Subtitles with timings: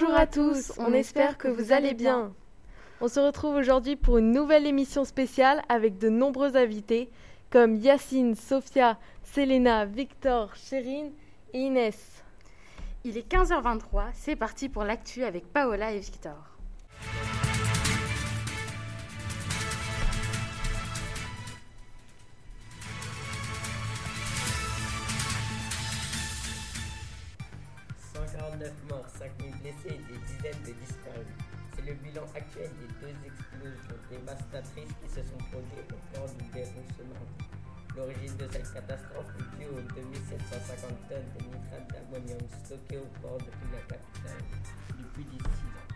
[0.00, 2.32] Bonjour à tous, on espère que vous allez bien.
[3.00, 7.10] On se retrouve aujourd'hui pour une nouvelle émission spéciale avec de nombreux invités
[7.50, 11.10] comme Yacine, Sophia, Selena, Victor, Chérine
[11.52, 12.22] et Inès.
[13.04, 16.57] Il est 15h23, c'est parti pour l'actu avec Paola et Victor.
[32.18, 36.44] C'est le bilan actuel des deux explosions dévastatrices qui se sont produites au port du
[36.50, 37.44] mardi.
[37.94, 43.38] L'origine de cette catastrophe est due aux 2750 tonnes de nitrate d'ammonium stockées au port
[43.38, 44.42] depuis la capitale
[44.98, 45.88] depuis 16 ans.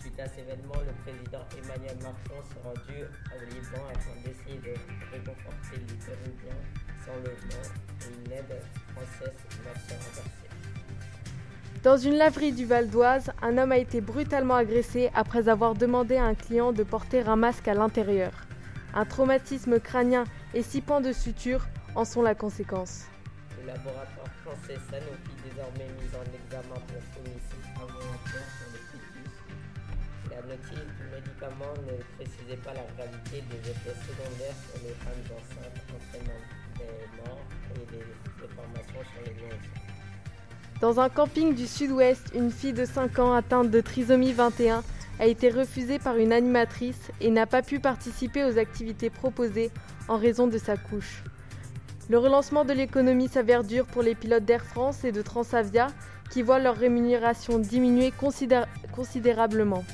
[0.00, 4.74] Suite à cet événement, le président Emmanuel Macron s'est rendu au Liban afin d'essayer de
[5.14, 6.62] réconforter les Péruviens
[7.06, 7.66] sans logement
[8.02, 8.58] et une aide
[8.90, 10.43] française va se renverser.
[11.84, 16.16] Dans une laverie du Val d'Oise, un homme a été brutalement agressé après avoir demandé
[16.16, 18.32] à un client de porter un masque à l'intérieur.
[18.94, 23.04] Un traumatisme crânien et six pans de suture en sont la conséquence.
[23.60, 29.30] Le laboratoire français Sanofi désormais mis en examen pour homicide involontaire sur le fœtus.
[30.30, 35.36] La notice du médicament ne précisait pas la gravité des effets secondaires sur les femmes
[35.36, 36.40] enceintes entraînant
[36.80, 37.44] des morts
[37.76, 38.04] et des
[38.40, 39.83] déformations sur les nourrissons.
[40.80, 44.82] Dans un camping du sud-ouest, une fille de 5 ans atteinte de trisomie 21
[45.20, 49.70] a été refusée par une animatrice et n'a pas pu participer aux activités proposées
[50.08, 51.22] en raison de sa couche.
[52.10, 55.86] Le relancement de l'économie s'avère dur pour les pilotes d'Air France et de Transavia
[56.30, 58.12] qui voient leur rémunération diminuer
[58.92, 59.84] considérablement.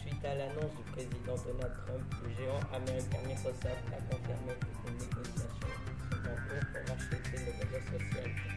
[0.00, 4.92] Suite à l'annonce du président Donald Trump, le géant américain Microsoft a confirmé que les
[4.92, 5.70] négociations
[6.10, 8.49] sont en cours pour racheter le réseau social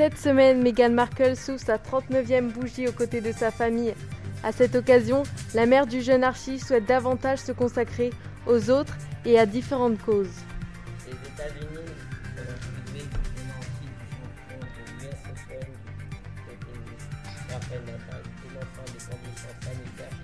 [0.00, 3.92] cette semaine, Meghan Markle s'ouvre sa 39e bougie aux côtés de sa famille.
[4.42, 8.08] À cette occasion, la mère du jeune Archie souhaite davantage se consacrer
[8.46, 10.38] aux autres et à différentes causes.
[11.06, 11.80] Les États-Unis
[18.80, 20.20] conditions sanitaires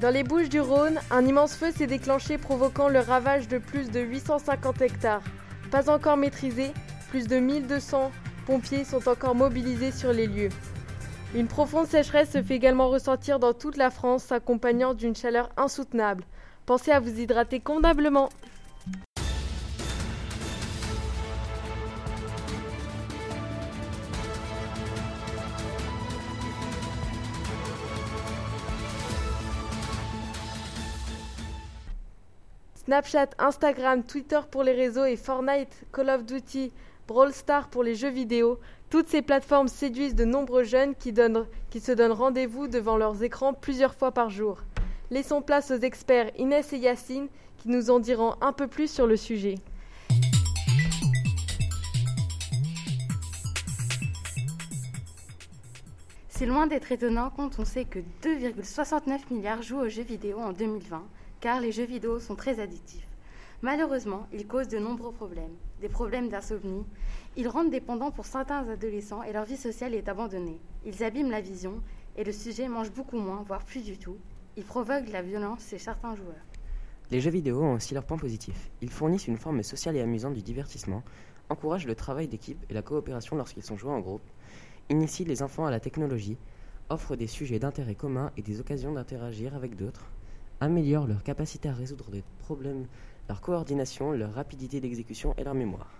[0.00, 3.90] dans les Bouches du Rhône, un immense feu s'est déclenché provoquant le ravage de plus
[3.90, 5.22] de 850 hectares.
[5.70, 6.72] Pas encore maîtrisé,
[7.08, 8.12] plus de 1200
[8.44, 10.50] pompiers sont encore mobilisés sur les lieux.
[11.34, 16.24] Une profonde sécheresse se fait également ressentir dans toute la France, s'accompagnant d'une chaleur insoutenable.
[16.66, 18.28] Pensez à vous hydrater convenablement.
[32.84, 36.70] Snapchat, Instagram, Twitter pour les réseaux et Fortnite, Call of Duty,
[37.08, 41.14] Brawl Stars pour les jeux vidéo, toutes ces plateformes séduisent de nombreux jeunes qui,
[41.70, 44.58] qui se donnent rendez-vous devant leurs écrans plusieurs fois par jour.
[45.10, 49.06] Laissons place aux experts Inès et Yacine qui nous en diront un peu plus sur
[49.06, 49.54] le sujet.
[56.28, 60.52] C'est loin d'être étonnant quand on sait que 2,69 milliards jouent aux jeux vidéo en
[60.52, 61.02] 2020
[61.44, 63.06] car les jeux vidéo sont très addictifs.
[63.60, 66.86] Malheureusement, ils causent de nombreux problèmes, des problèmes d'insomnie.
[67.36, 70.58] Ils rendent dépendants pour certains adolescents et leur vie sociale est abandonnée.
[70.86, 71.82] Ils abîment la vision
[72.16, 74.16] et le sujet mange beaucoup moins, voire plus du tout.
[74.56, 76.46] Ils provoquent la violence chez certains joueurs.
[77.10, 78.70] Les jeux vidéo ont aussi leurs points positifs.
[78.80, 81.02] Ils fournissent une forme sociale et amusante du divertissement,
[81.50, 84.26] encouragent le travail d'équipe et la coopération lorsqu'ils sont joués en groupe,
[84.88, 86.38] initient les enfants à la technologie,
[86.88, 90.06] offrent des sujets d'intérêt commun et des occasions d'interagir avec d'autres,
[90.64, 92.86] améliorent leur capacité à résoudre des problèmes,
[93.28, 95.90] leur coordination, leur rapidité d'exécution et leur mémoire.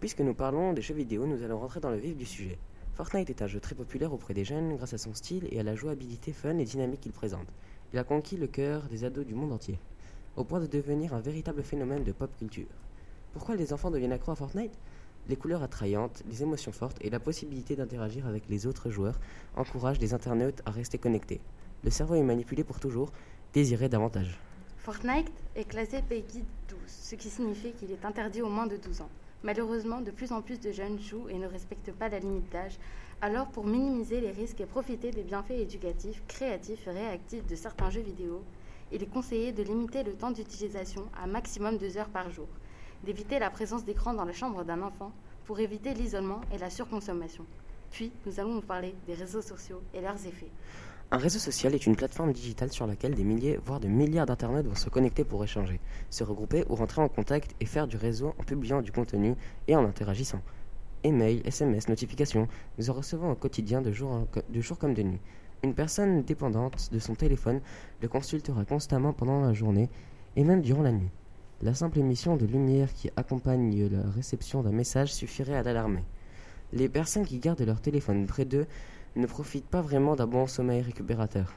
[0.00, 2.58] Puisque nous parlons des jeux vidéo, nous allons rentrer dans le vif du sujet.
[2.94, 5.62] Fortnite est un jeu très populaire auprès des jeunes grâce à son style et à
[5.62, 7.46] la jouabilité fun et dynamique qu'il présente.
[7.92, 9.78] Il a conquis le cœur des ados du monde entier,
[10.36, 12.66] au point de devenir un véritable phénomène de pop culture.
[13.34, 14.78] Pourquoi les enfants deviennent accro à Fortnite?
[15.28, 19.20] Les couleurs attrayantes, les émotions fortes et la possibilité d'interagir avec les autres joueurs
[19.54, 21.42] encouragent les internautes à rester connectés.
[21.84, 23.12] Le cerveau est manipulé pour toujours
[23.56, 24.38] désirer davantage.
[24.76, 29.00] Fortnite est classé PEGI 12, ce qui signifie qu'il est interdit aux moins de 12
[29.00, 29.08] ans.
[29.42, 32.76] Malheureusement, de plus en plus de jeunes jouent et ne respectent pas la limite d'âge.
[33.22, 37.88] Alors, pour minimiser les risques et profiter des bienfaits éducatifs, créatifs et réactifs de certains
[37.88, 38.42] jeux vidéo,
[38.92, 42.48] il est conseillé de limiter le temps d'utilisation à maximum 2 heures par jour,
[43.04, 45.12] d'éviter la présence d'écran dans la chambre d'un enfant
[45.46, 47.46] pour éviter l'isolement et la surconsommation.
[47.90, 50.50] Puis, nous allons vous parler des réseaux sociaux et leurs effets.
[51.12, 54.66] Un réseau social est une plateforme digitale sur laquelle des milliers, voire des milliards d'internautes
[54.66, 55.78] vont se connecter pour échanger,
[56.10, 59.36] se regrouper ou rentrer en contact et faire du réseau en publiant du contenu
[59.68, 60.42] et en interagissant.
[61.04, 62.48] Email, SMS, notifications,
[62.78, 65.20] nous en recevons au quotidien de jour, de jour comme de nuit.
[65.62, 67.60] Une personne dépendante de son téléphone
[68.02, 69.88] le consultera constamment pendant la journée
[70.34, 71.10] et même durant la nuit.
[71.62, 76.02] La simple émission de lumière qui accompagne la réception d'un message suffirait à l'alarmer.
[76.72, 78.66] Les personnes qui gardent leur téléphone près d'eux
[79.16, 81.54] ne profitent pas vraiment d'un bon sommeil récupérateur.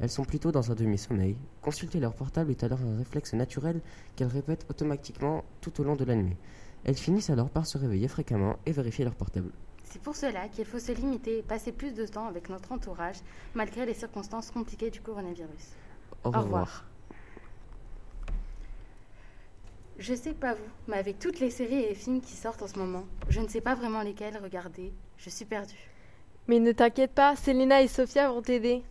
[0.00, 1.36] Elles sont plutôt dans un demi-sommeil.
[1.60, 3.80] Consulter leur portable est alors un réflexe naturel
[4.16, 6.36] qu'elles répètent automatiquement tout au long de la nuit.
[6.84, 9.50] Elles finissent alors par se réveiller fréquemment et vérifier leur portable.
[9.84, 13.16] C'est pour cela qu'il faut se limiter et passer plus de temps avec notre entourage,
[13.54, 15.74] malgré les circonstances compliquées du coronavirus.
[16.24, 16.44] Au revoir.
[16.44, 16.84] revoir.
[19.98, 22.78] Je sais pas vous, mais avec toutes les séries et films qui sortent en ce
[22.78, 24.94] moment, je ne sais pas vraiment lesquels regarder.
[25.18, 25.89] Je suis perdue.
[26.48, 28.82] Mais ne t'inquiète pas, Selena et Sophia vont t'aider.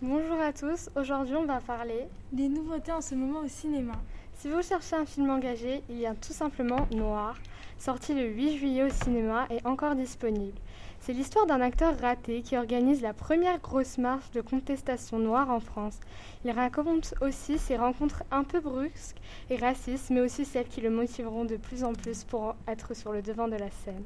[0.00, 3.94] Bonjour à tous, aujourd'hui on va parler des nouveautés en ce moment au cinéma.
[4.38, 7.36] Si vous cherchez un film engagé, il y a tout simplement Noir,
[7.78, 10.58] sorti le 8 juillet au cinéma et encore disponible.
[11.04, 15.58] C'est l'histoire d'un acteur raté qui organise la première grosse marche de contestation noire en
[15.58, 15.98] France.
[16.44, 19.16] Il raconte aussi ses rencontres un peu brusques
[19.50, 23.10] et racistes, mais aussi celles qui le motiveront de plus en plus pour être sur
[23.10, 24.04] le devant de la scène.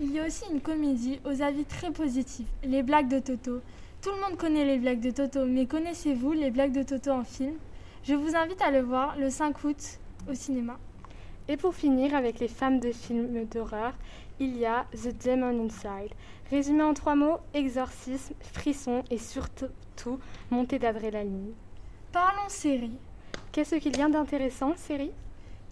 [0.00, 3.60] Il y a aussi une comédie aux avis très positifs, Les blagues de Toto.
[4.02, 7.22] Tout le monde connaît les blagues de Toto, mais connaissez-vous les blagues de Toto en
[7.22, 7.54] film?
[8.02, 10.76] Je vous invite à le voir le 5 août au cinéma.
[11.46, 13.92] Et pour finir avec les femmes de films d'horreur,
[14.40, 16.12] il y a The Demon Inside.
[16.50, 19.68] Résumé en trois mots, exorcisme, frisson et surtout
[20.50, 21.52] montée d'adrénaline.
[22.12, 22.98] Parlons série.
[23.52, 25.12] Qu'est-ce qu'il y a d'intéressant, série?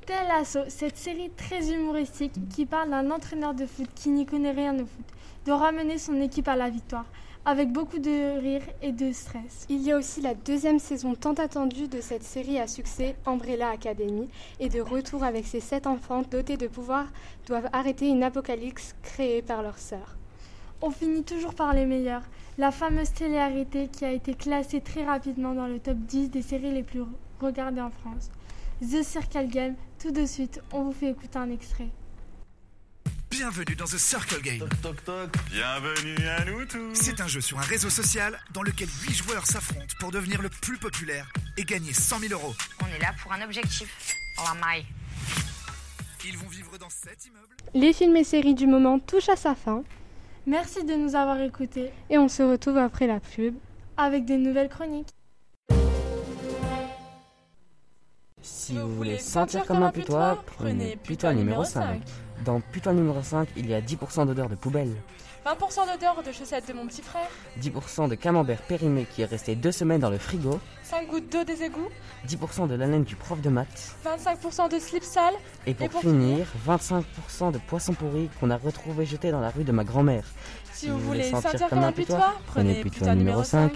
[0.07, 4.51] Tel Lasso, cette série très humoristique qui parle d'un entraîneur de foot qui n'y connaît
[4.51, 5.07] rien au foot,
[5.47, 7.07] de ramener son équipe à la victoire,
[7.45, 9.67] avec beaucoup de rire et de stress.
[9.69, 13.71] Il y a aussi la deuxième saison tant attendue de cette série à succès, Umbrella
[13.71, 14.29] Academy,
[14.61, 17.09] et de retour avec ses sept enfants dotés de pouvoirs
[17.47, 20.17] doivent arrêter une apocalypse créée par leur sœur.
[20.81, 22.23] On finit toujours par les meilleurs.
[22.59, 26.73] La fameuse télé-arrêtée qui a été classée très rapidement dans le top 10 des séries
[26.73, 27.03] les plus
[27.41, 28.31] regardées en France.
[28.81, 31.89] The Circle Game, tout de suite, on vous fait écouter un extrait.
[33.33, 34.69] Bienvenue dans The Circle Game.
[34.83, 35.31] Toc toc.
[35.51, 36.93] Bienvenue à nous tous.
[36.93, 40.51] C'est un jeu sur un réseau social dans lequel 8 joueurs s'affrontent pour devenir le
[40.51, 42.55] plus populaire et gagner 100 000 euros.
[42.83, 44.15] On est là pour un objectif.
[44.37, 44.85] La maille.
[46.27, 47.57] Ils vont vivre dans 7 immeubles.
[47.73, 49.83] Les films et séries du moment touchent à sa fin,
[50.47, 53.55] Merci de nous avoir écoutés et on se retrouve après la pub.
[53.97, 55.09] avec des nouvelles chroniques.
[58.43, 62.03] Si vous voulez sentir comme un putois, prenez putois numéro 5.
[62.45, 64.93] Dans Putain numéro 5, il y a 10% d'odeur de poubelle.
[65.47, 67.29] 20% d'odeur de chaussettes de mon petit frère.
[67.61, 70.61] 10% de camembert périmé qui est resté deux semaines dans le frigo.
[70.85, 71.89] 5 gouttes d'eau des égouts.
[72.29, 73.97] 10% de l'haleine du prof de maths.
[74.05, 75.35] 25% de slip sale.
[75.67, 79.73] Et pour, finir, 25% de poissons pourris qu'on a retrouvé jeté dans la rue de
[79.73, 80.25] ma grand-mère.
[80.73, 83.73] Si, vous, voulez sentir, un putois, prenez putois numéro 5.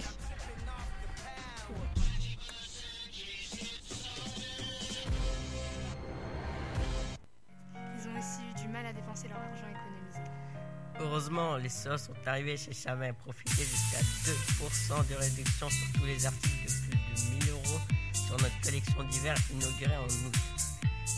[11.27, 13.13] Heureusement, les soldes sont arrivés chez Chamin.
[13.13, 13.99] Profitez jusqu'à
[14.31, 17.81] 2% de réduction sur tous les articles de plus de 1000 euros
[18.13, 20.37] sur notre collection d'hiver inaugurée en août.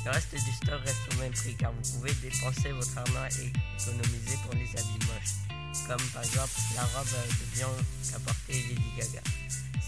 [0.07, 3.53] Le reste du stock reste au même prix car vous pouvez dépenser votre argent et
[3.77, 5.37] économiser pour les habits moches.
[5.87, 9.21] Comme par exemple la robe de viande qu'a portée Lady Gaga.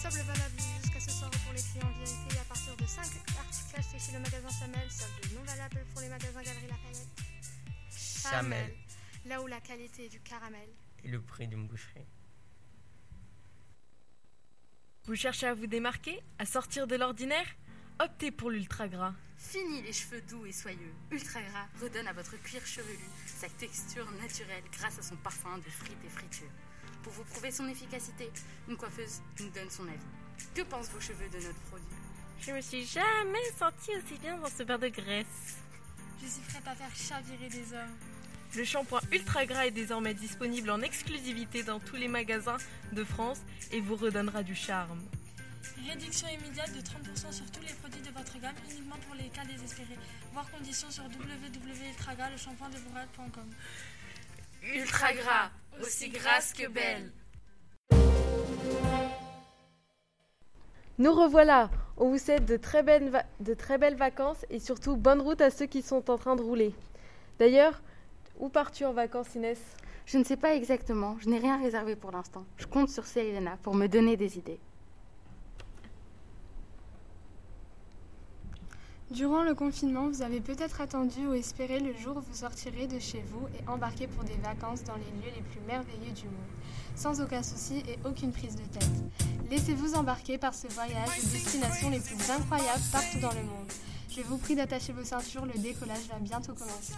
[0.03, 3.99] Solde valable jusqu'à ce soir pour les clients VIP à partir de 5 articles achetés
[3.99, 4.85] chez le magasin Chamel.
[4.91, 7.09] Solde non valable pour les magasins Galerie Lafayette.
[8.21, 8.90] Chamel
[9.27, 10.69] Là où la qualité est du caramel.
[11.05, 12.07] et le prix d'une boucherie.
[15.05, 17.47] Vous cherchez à vous démarquer, à sortir de l'ordinaire?
[17.99, 19.15] Optez pour l'ultra gras.
[19.37, 20.93] Fini les cheveux doux et soyeux.
[21.11, 25.71] Ultra gras redonne à votre cuir chevelu sa texture naturelle grâce à son parfum de
[25.71, 26.51] frites et fritures.
[27.03, 28.31] Pour vous prouver son efficacité,
[28.69, 29.99] une coiffeuse nous donne son avis.
[30.55, 31.87] Que pensent vos cheveux de notre produit?
[32.41, 35.59] Je me suis jamais sentie aussi bien dans ce beurre de graisse.
[36.23, 37.97] Je suis prête à faire chavirer des hommes.
[38.57, 42.57] Le shampoing ultra gras est désormais disponible en exclusivité dans tous les magasins
[42.93, 43.39] de France
[43.71, 45.01] et vous redonnera du charme.
[45.89, 49.45] Réduction immédiate de 30% sur tous les produits de votre gamme uniquement pour les cas
[49.45, 49.97] désespérés.
[50.33, 53.55] Voir conditions sur www.ultraga.com.
[54.75, 57.13] Ultra gras, aussi grasse que belle.
[60.99, 61.71] Nous revoilà.
[61.97, 65.51] On vous souhaite de très, belles de très belles vacances et surtout bonne route à
[65.51, 66.75] ceux qui sont en train de rouler.
[67.39, 67.81] D'ailleurs,
[68.41, 69.59] où pars-tu en vacances, Inès?
[70.07, 71.17] Je ne sais pas exactement.
[71.21, 72.45] Je n'ai rien réservé pour l'instant.
[72.57, 74.59] Je compte sur Selena pour me donner des idées.
[79.11, 83.01] Durant le confinement, vous avez peut-être attendu ou espéré le jour où vous sortirez de
[83.01, 86.55] chez vous et embarquez pour des vacances dans les lieux les plus merveilleux du monde,
[86.95, 88.89] sans aucun souci et aucune prise de tête.
[89.51, 93.73] Laissez-vous embarquer par ce voyage aux destinations les plus incroyables partout dans le monde.
[94.17, 96.95] Je vous prie d'attacher vos ceintures, le décollage va bientôt commencer.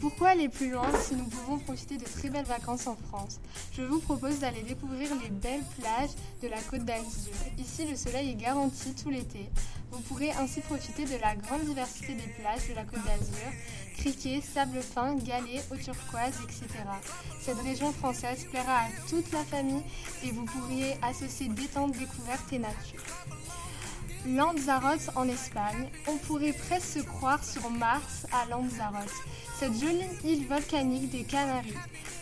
[0.00, 3.40] Pourquoi aller plus loin si nous pouvons profiter de très belles vacances en France?
[3.72, 6.10] Je vous propose d'aller découvrir les belles plages
[6.42, 7.34] de la côte d'Azur.
[7.58, 9.50] Ici, le soleil est garanti tout l'été.
[9.90, 13.50] Vous pourrez ainsi profiter de la grande diversité des plages de la côte d'Azur,
[13.96, 16.68] criquets, sable fin, galets, eau turquoise, etc.
[17.40, 19.82] Cette région française plaira à toute la famille
[20.22, 23.02] et vous pourriez associer détente, découverte et nature.
[24.26, 29.12] Lanzarote en Espagne, on pourrait presque se croire sur Mars à Lanzarote,
[29.56, 31.72] cette jolie île volcanique des Canaries.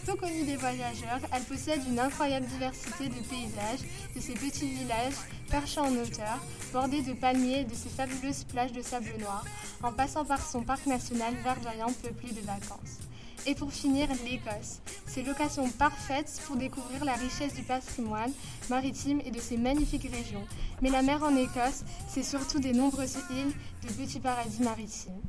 [0.05, 5.15] Peu connue des voyageurs, elle possède une incroyable diversité de paysages, de ses petits villages
[5.49, 6.39] perchés en hauteur,
[6.75, 9.43] bordés de palmiers et de ses fabuleuses plages de sable noir,
[9.83, 12.99] en passant par son parc national verdoyant peuplé de vacances.
[13.47, 14.81] Et pour finir, l'Écosse.
[15.07, 18.33] C'est l'occasion parfaite pour découvrir la richesse du patrimoine
[18.71, 20.47] maritime et de ses magnifiques régions.
[20.81, 25.21] Mais la mer en Écosse, c'est surtout des nombreuses îles de petits paradis maritimes.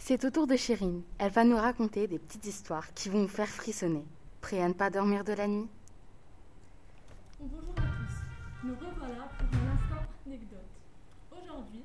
[0.00, 1.02] C'est au tour de Chérine.
[1.18, 4.04] Elle va nous raconter des petites histoires qui vont vous faire frissonner.
[4.40, 5.68] Prêt à ne pas dormir de la nuit?
[7.40, 8.66] Bonjour à tous.
[8.68, 10.58] Nous revoilà pour un instant anecdote.
[11.32, 11.82] Aujourd'hui,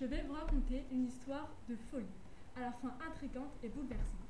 [0.00, 2.06] je vais vous raconter une histoire de folie,
[2.56, 4.23] à la fin intrigante et bouleversante.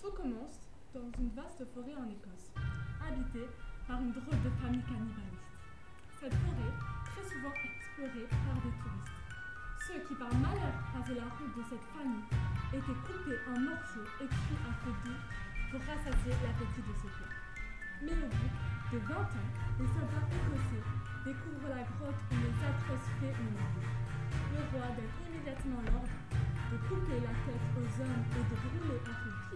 [0.00, 0.60] Tout commence
[0.92, 2.52] dans une vaste forêt en Écosse,
[3.00, 3.48] habitée
[3.88, 5.48] par une drôle de famille cannibaliste.
[6.20, 6.74] Cette forêt,
[7.08, 9.16] très souvent explorée par des touristes.
[9.88, 12.28] Ceux qui par malheur passaient la route de cette famille
[12.76, 15.20] étaient coupés en morceaux et cuits à feu doux
[15.72, 17.36] pour rassasier l'appétit de ces plats.
[18.04, 18.52] Mais au bout
[18.92, 19.50] de 20 ans,
[19.80, 20.84] les soldats écossais
[21.24, 26.20] découvrent la grotte où les atroces faits ont Le roi donne immédiatement l'ordre
[26.68, 29.55] de couper la tête aux hommes et de brûler à feu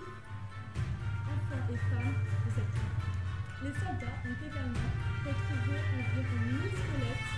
[1.50, 2.14] enfants et femmes
[2.46, 2.94] de cette île.
[3.62, 4.90] Les soldats ont également
[5.26, 7.30] retrouvé environ 1000 squelettes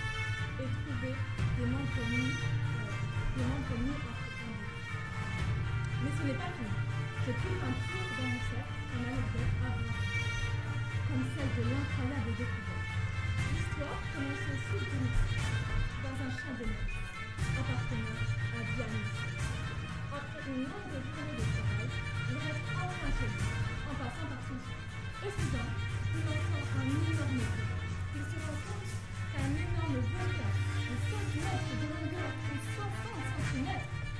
[0.61, 1.09] et trouvé
[1.57, 2.93] des membres nus, euh,
[3.33, 4.13] des membres
[6.03, 6.73] Mais ce n'est pas fini.
[7.25, 9.77] J'ai pris un tour dans mon sac, une anecdote voir,
[11.07, 12.93] comme celle de l'incroyable découverte.
[13.49, 14.93] L'histoire commence au sud
[16.03, 16.93] dans un champ de neige,
[17.57, 18.19] appartenant
[18.53, 19.33] à Diane.
[20.13, 21.89] Après une longue journée de travail,
[22.29, 22.72] il reste
[23.03, 24.55] en passant par son.
[24.55, 25.67] Et soudain,
[26.15, 27.71] il entend un énorme bruit.
[28.15, 28.91] Il se rend compte
[29.35, 30.51] qu'un énorme volcan
[30.87, 33.69] de 5 mètres de longueur et 60 cm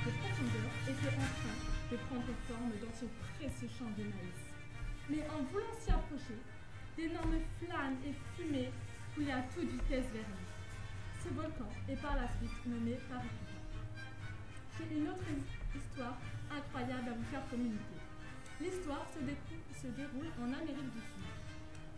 [0.04, 1.56] de profondeur était en train
[1.90, 4.42] de prendre forme dans ce précieux champ de maïs.
[5.08, 6.40] Mais en voulant s'y approcher,
[6.96, 8.72] d'énormes flammes et fumées
[9.14, 10.44] coulaient à toute vitesse vers lui.
[11.24, 13.40] Ce volcan est par la suite nommé Paris.
[14.76, 15.24] J'ai une autre
[15.72, 16.18] histoire
[16.52, 18.03] incroyable à vous faire communiquer.
[18.60, 21.26] L'histoire se, déroule en Amérique du Sud.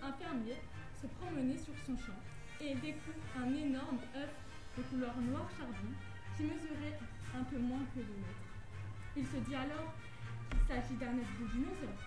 [0.02, 0.56] Un fermier
[1.00, 2.20] se promenait sur son champ
[2.60, 4.32] et découvre un énorme œuf
[4.76, 5.92] de couleur noir charbon
[6.36, 6.98] qui mesurait
[7.36, 8.48] un peu moins que le mètre.
[9.16, 9.92] Il se dit alors
[10.50, 12.02] qu'il s'agit d'un œuf de dinosaure.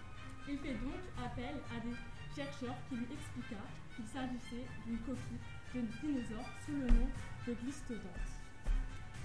[0.47, 1.93] Il fait donc appel à des
[2.35, 3.61] chercheurs qui lui expliquent
[3.95, 7.09] qu'il s'agissait d'une coquille de dinosaure sous le nom
[7.45, 8.33] de glistodonte.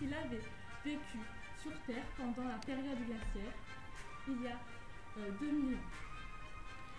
[0.02, 0.44] Il avait
[0.84, 1.18] vécu
[1.62, 3.56] sur Terre pendant la période glaciaire
[4.28, 4.56] il y a
[5.16, 5.76] 2000 euh,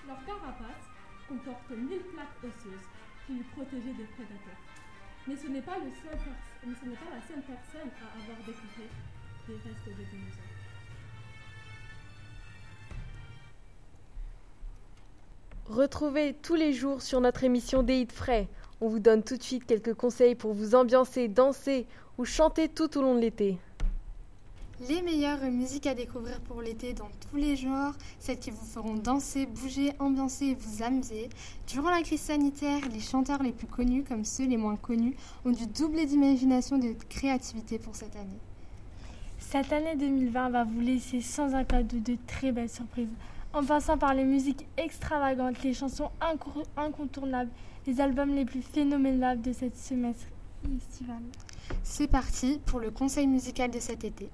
[0.07, 0.87] Leur carapace
[1.27, 2.87] comporte 1000 plaques osseuses
[3.25, 4.61] qui lui protégeaient des prédateurs.
[5.27, 6.17] Mais ce n'est pas, le seul
[6.65, 8.93] mais ce n'est pas la seule personne à avoir découvert
[9.47, 10.55] des restes de dinosaures.
[15.67, 18.47] Retrouvez tous les jours sur notre émission Des Hits Frais.
[18.81, 22.97] On vous donne tout de suite quelques conseils pour vous ambiancer, danser ou chanter tout
[22.97, 23.57] au long de l'été.
[24.81, 28.95] Les meilleures musiques à découvrir pour l'été dans tous les genres, celles qui vous feront
[28.95, 31.29] danser, bouger, ambiancer et vous amuser.
[31.65, 35.15] Durant la crise sanitaire, les chanteurs les plus connus comme ceux les moins connus
[35.45, 38.39] ont dû doubler d'imagination et de créativité pour cette année.
[39.39, 43.07] Cette année 2020 va vous laisser sans un cadeau de très belles surprises.
[43.53, 46.09] En passant par les musiques extravagantes, les chansons
[46.75, 47.51] incontournables,
[47.87, 50.27] les albums les plus phénoménales de cette semestre
[50.75, 51.23] estivale.
[51.81, 54.27] C'est parti pour le conseil musical de cet été.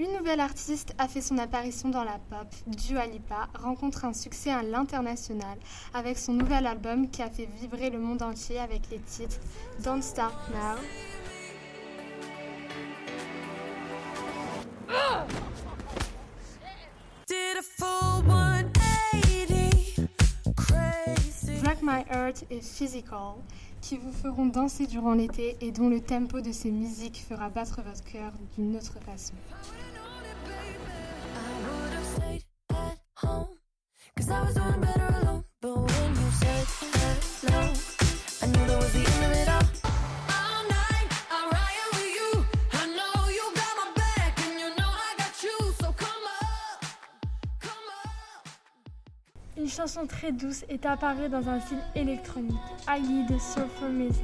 [0.00, 2.48] Une nouvelle artiste a fait son apparition dans la pop.
[2.66, 5.56] Dua Lipa rencontre un succès à l'international
[5.92, 9.38] avec son nouvel album qui a fait vibrer le monde entier avec les titres
[9.84, 10.82] Don't Start Now.
[14.90, 15.26] Ah
[21.62, 23.36] Drag My Heart et Physical
[23.80, 27.82] qui vous feront danser durant l'été et dont le tempo de ces musiques fera battre
[27.82, 29.34] votre cœur d'une autre façon.
[49.64, 52.52] Une chanson très douce est apparue dans un style électronique,
[52.86, 54.20] I de Surfer Mesa.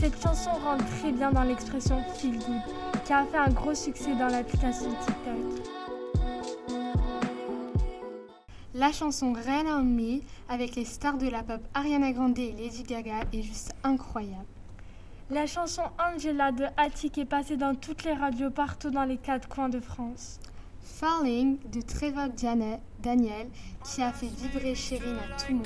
[0.00, 2.62] Cette chanson rentre très bien dans l'expression feel good,
[3.04, 6.72] qui a fait un gros succès dans l'application TikTok.
[8.72, 12.82] La chanson Rain on Me avec les stars de la pop Ariana Grande et Lady
[12.82, 14.46] Gaga est juste incroyable.
[15.28, 19.50] La chanson Angela de Attic est passée dans toutes les radios partout dans les quatre
[19.50, 20.40] coins de France.
[20.82, 22.28] Falling de Trevor
[23.02, 23.48] Daniel
[23.84, 25.64] qui a fait vibrer Chérine à tout moment.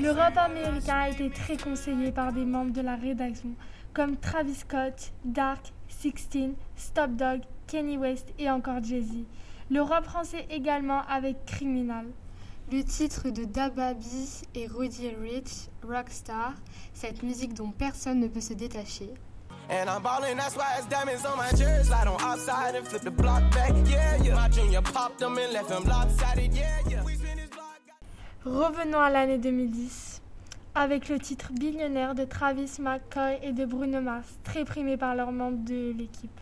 [0.00, 3.54] Le rap américain a été très conseillé par des membres de la rédaction
[3.92, 9.24] comme Travis Scott, Dark, Sixteen, Stop Dog, Kenny West et encore Jay-Z.
[9.70, 12.06] Le rap français également avec Criminal.
[12.72, 16.54] Le titre de Dababy et Roddy Rich, Rockstar,
[16.94, 19.10] cette musique dont personne ne peut se détacher.
[28.46, 30.22] Revenons à l'année 2010
[30.74, 35.32] avec le titre Billionnaire de Travis McCoy et de Bruno Mars, très primé par leurs
[35.32, 36.40] membres de l'équipe.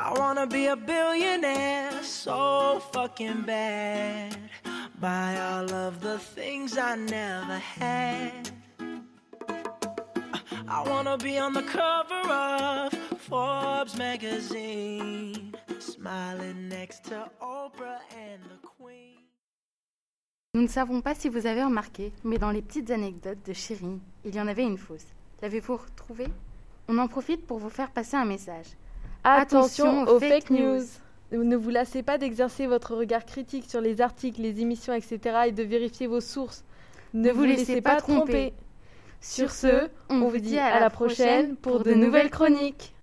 [0.00, 4.36] I wanna be a billionaire so fucking bad.
[5.00, 8.50] Buy all of the things I never had.
[10.68, 18.58] I wanna be on the cover of Forbes magazine, smiling next to Oprah and the
[18.62, 19.18] Queen.
[20.54, 24.00] Nous ne savons pas si vous avez remarqué, mais dans les petites anecdotes de Chérine,
[24.24, 25.06] il y en avait une fausse.
[25.42, 26.28] L'avez-vous retrouvée?
[26.88, 28.68] On en profite pour vous faire passer un message.
[29.24, 30.82] Attention, aux, fake, news.
[31.32, 35.18] Ne vous lassez pas d'exercer votre regard critique sur les articles, les émissions, etc.
[35.46, 36.64] et de vérifier vos sources.
[37.14, 38.52] Ne, vous, laissez, pas tromper.
[39.20, 42.93] Sur ce, on vous dit à la prochaine pour de nouvelles chroniques.